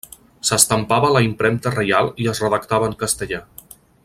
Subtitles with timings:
[0.49, 3.45] S'estampava a la Impremta Reial i es redactava en castellà.